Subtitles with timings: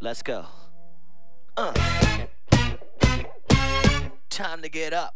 [0.00, 0.44] Let's go.
[1.56, 1.72] Uh.
[4.28, 5.14] Time to get up.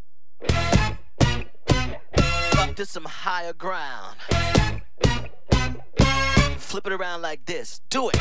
[2.59, 4.17] Up to some higher ground.
[6.57, 7.83] Flip it around like this.
[7.91, 8.17] Do it.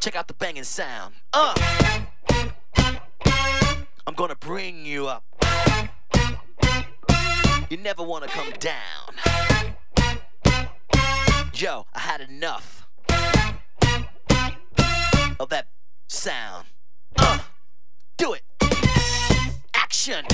[0.00, 1.14] Check out the banging sound.
[1.32, 1.54] Uh.
[4.06, 5.24] I'm gonna bring you up.
[7.68, 9.14] You never wanna come down.
[11.52, 12.77] Yo, I had enough
[15.40, 15.68] of that
[16.08, 16.66] sound.
[17.16, 17.38] Uh,
[18.16, 18.42] do it.
[19.74, 20.24] Action.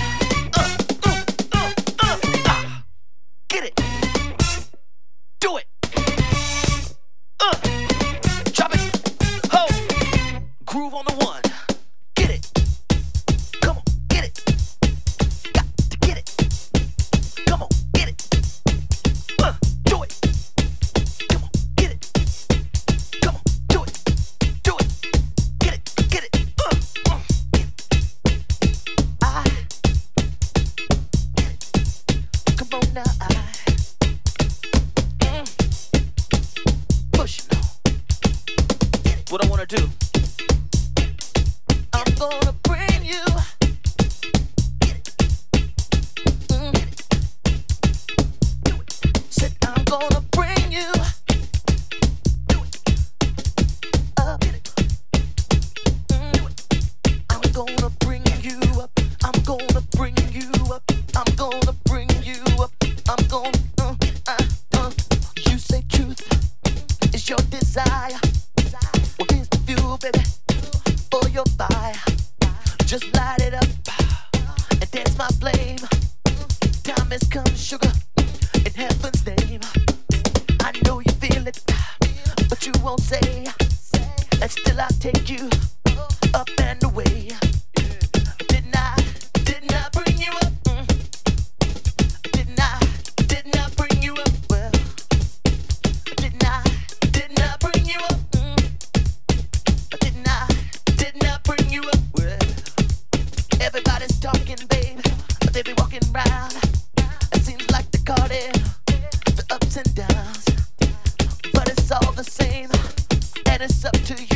[113.55, 114.34] Let us up to you.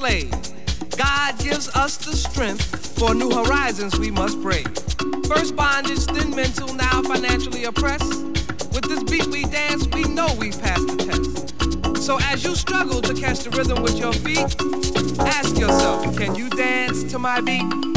[0.00, 4.66] God gives us the strength for new horizons we must break.
[5.26, 8.24] First bondage, then mental, now financially oppressed.
[8.72, 12.02] With this beat we dance, we know we've passed the test.
[12.02, 14.38] So as you struggle to catch the rhythm with your feet,
[15.20, 17.89] ask yourself, can you dance to my beat?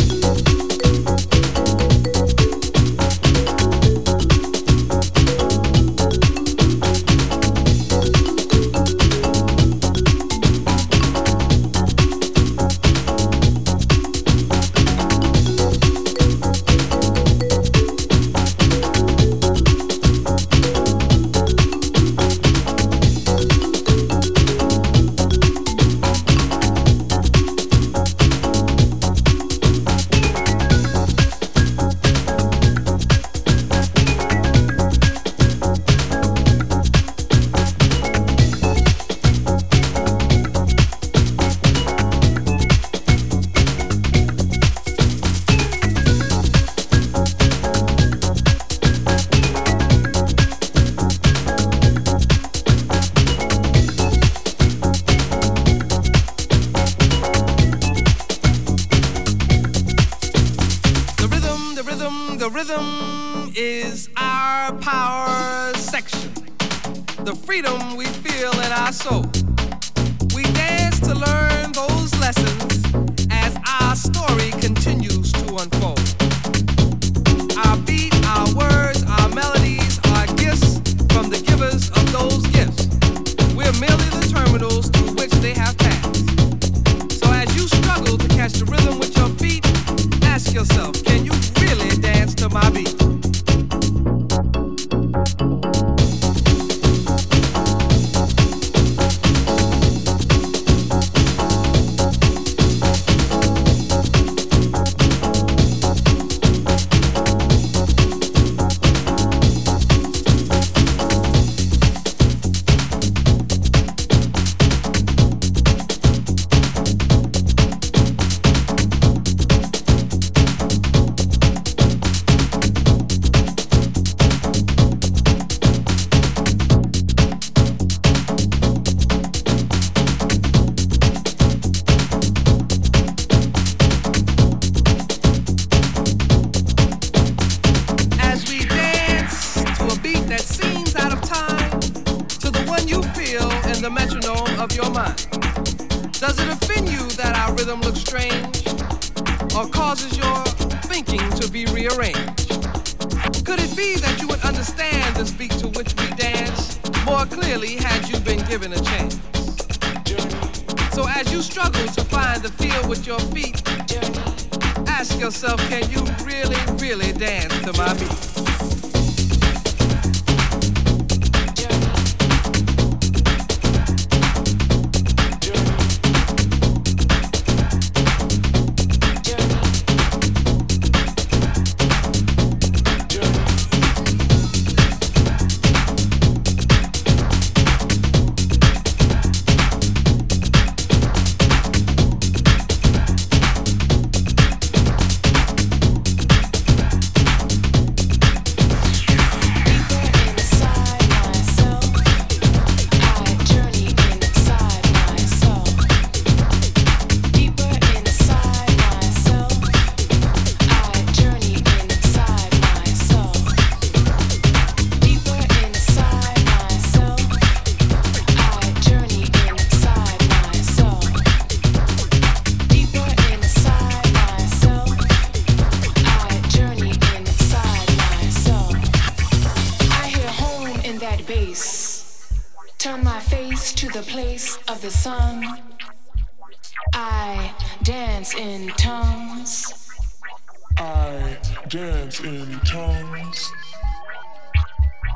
[241.93, 243.51] Dance in tongues.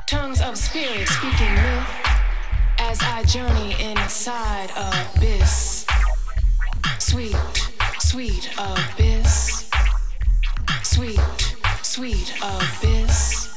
[0.06, 1.88] Tongues of spirit speaking myth
[2.78, 5.86] as I journey inside abyss.
[6.98, 7.36] Sweet,
[7.98, 9.68] sweet abyss.
[10.82, 13.47] Sweet, sweet abyss.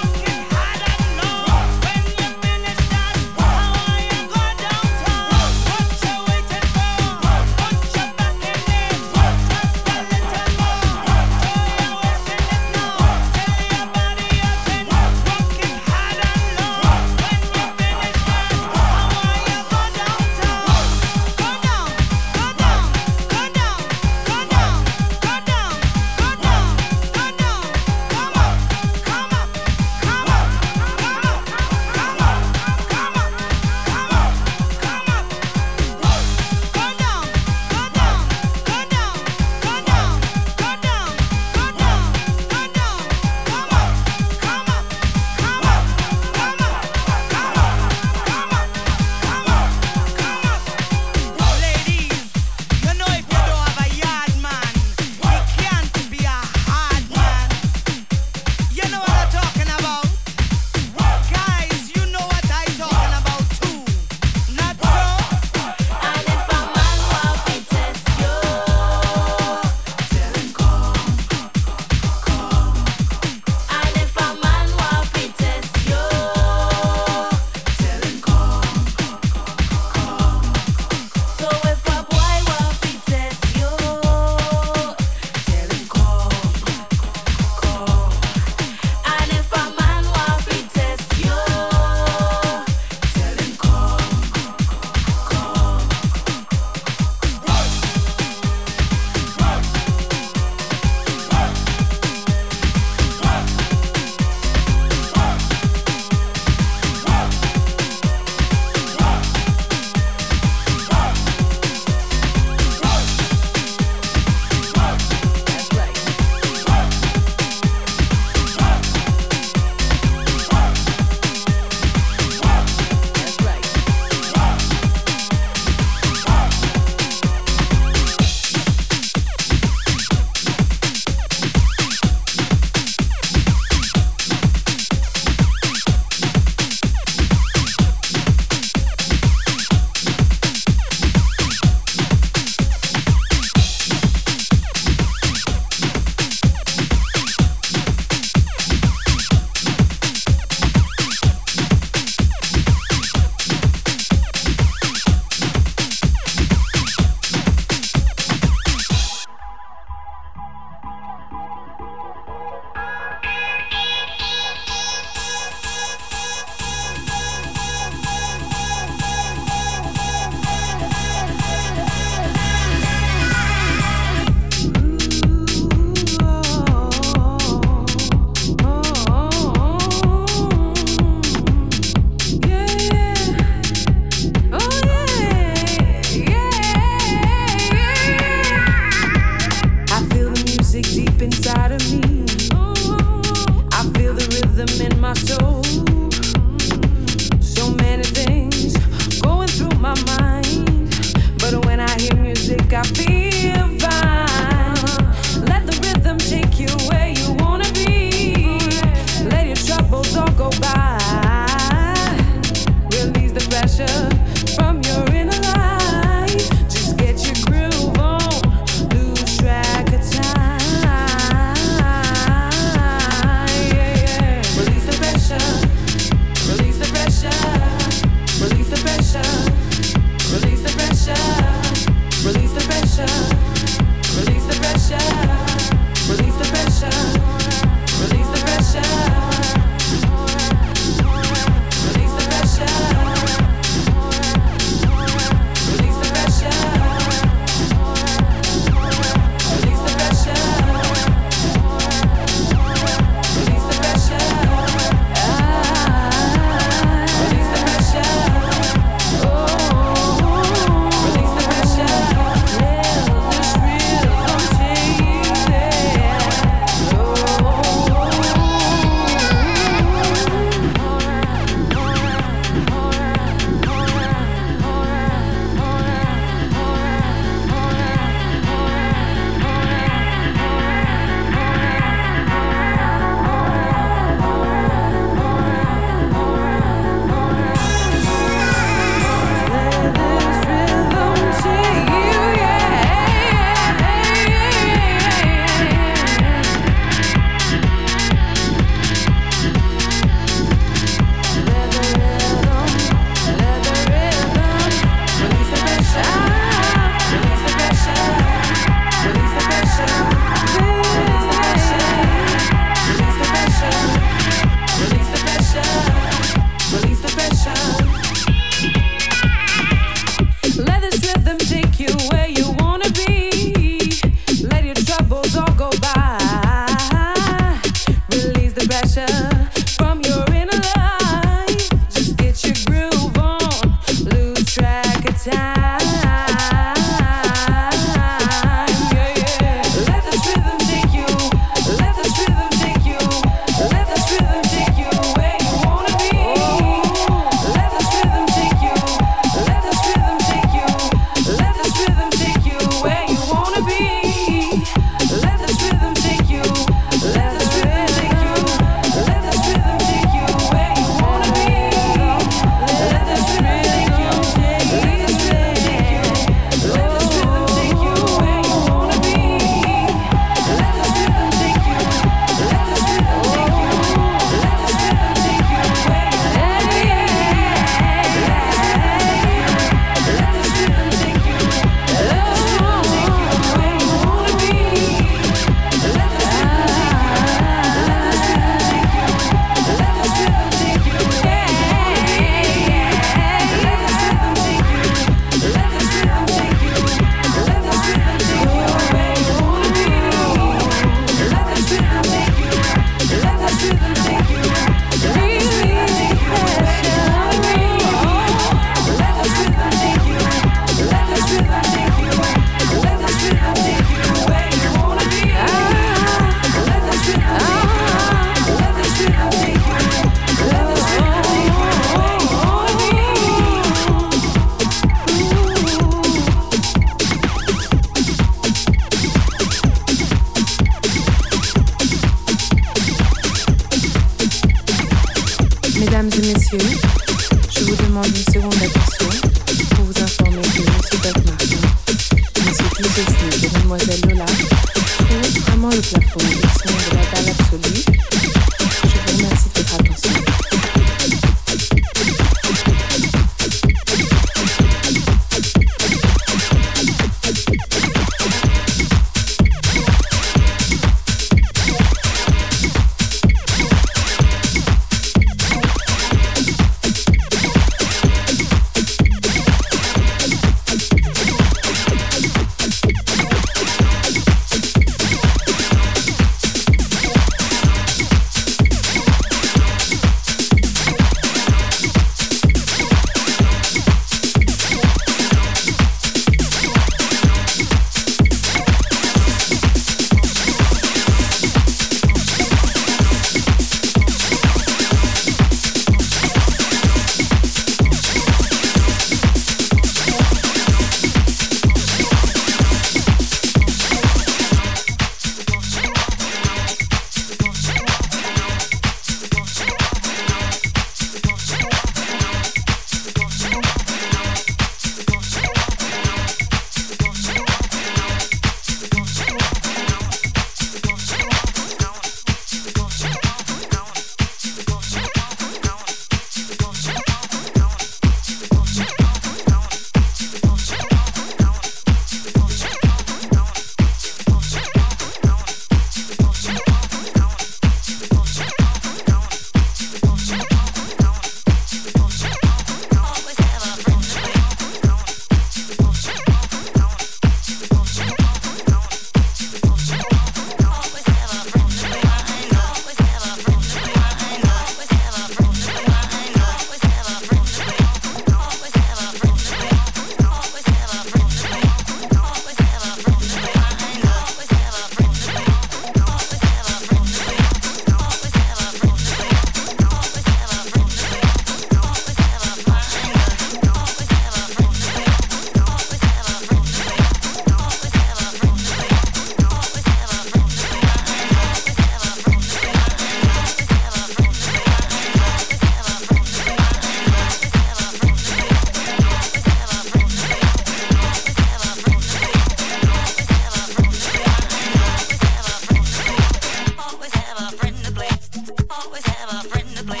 [599.10, 600.00] have a friend to play.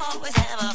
[0.00, 0.67] Always have a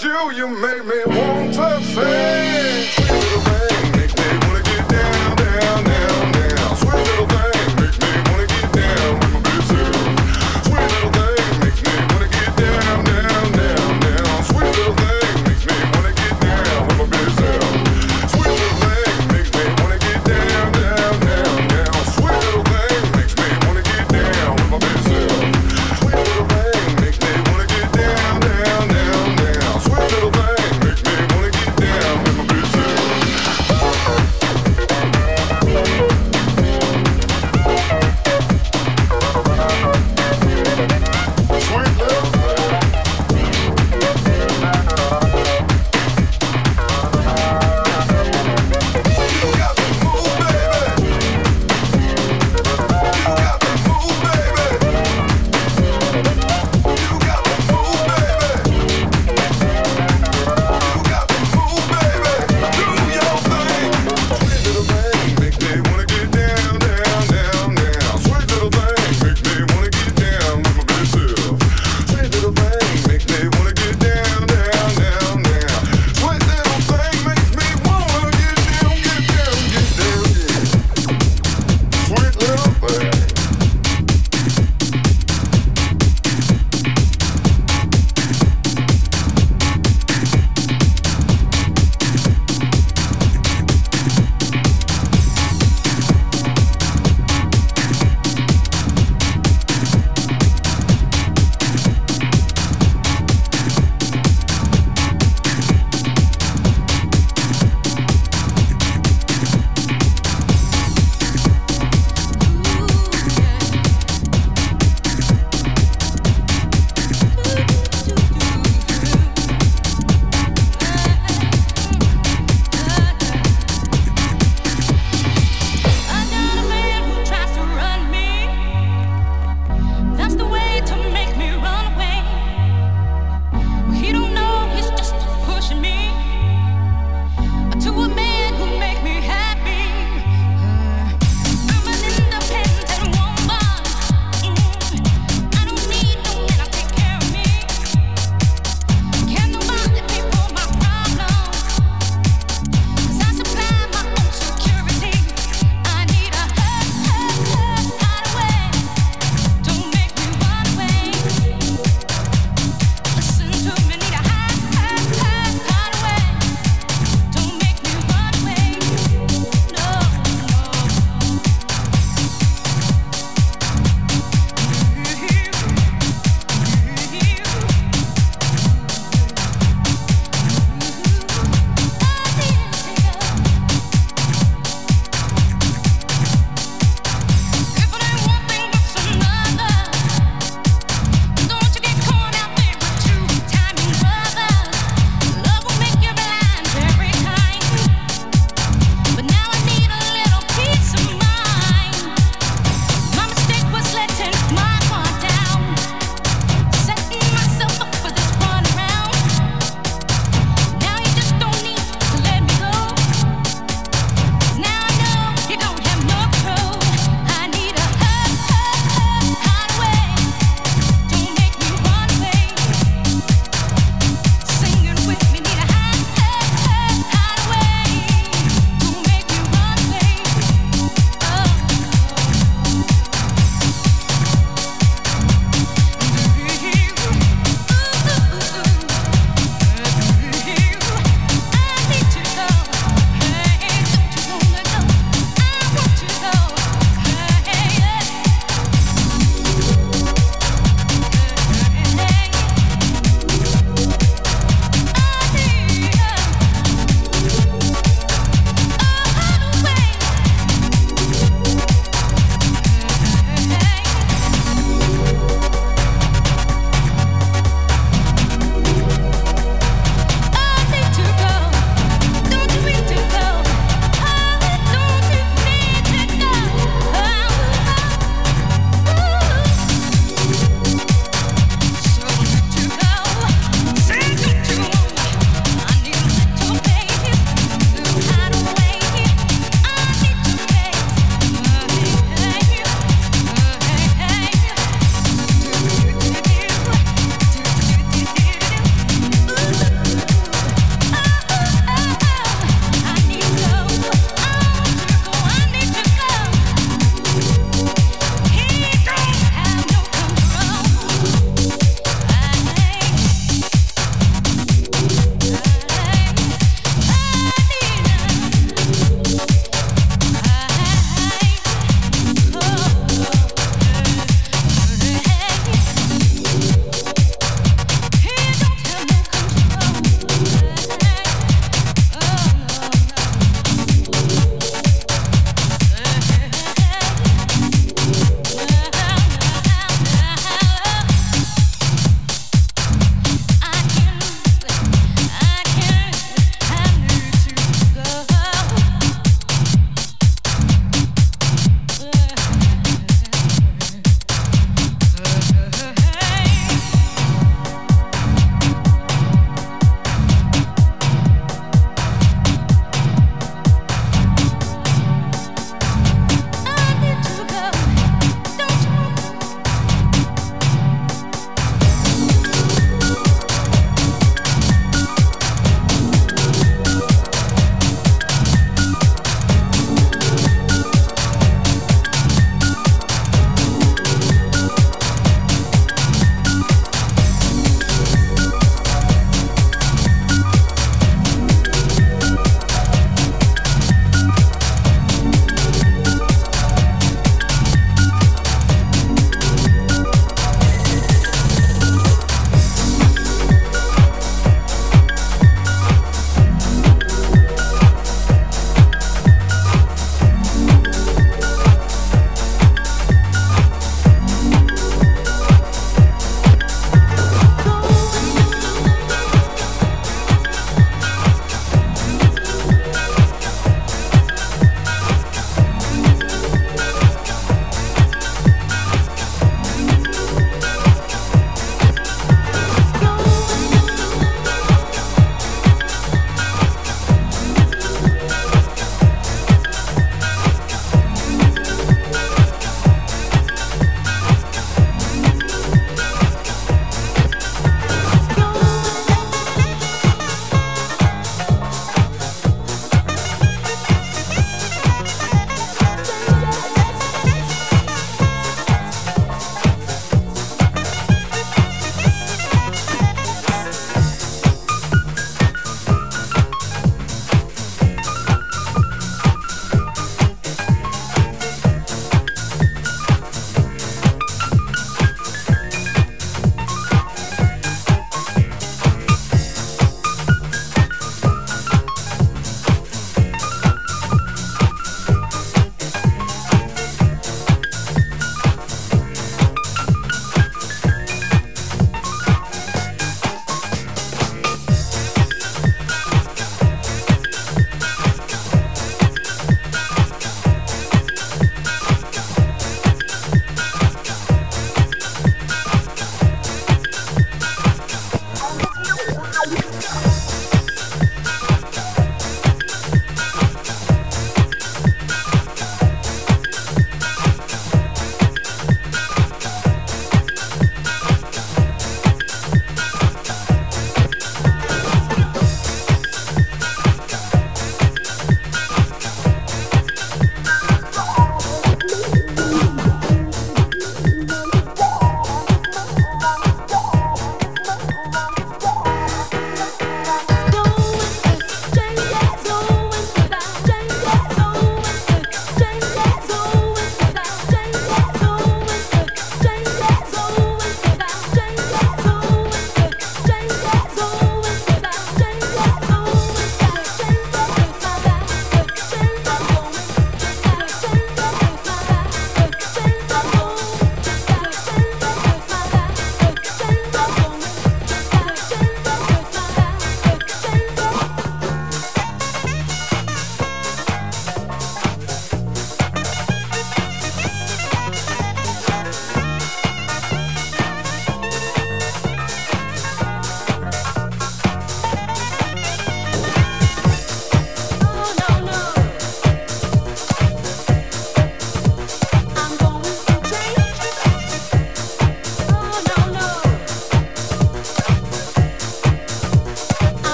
[0.00, 0.67] At you, make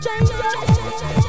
[0.00, 1.19] 战战战